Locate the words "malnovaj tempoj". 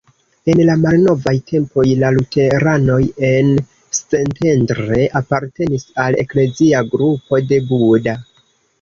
0.85-1.85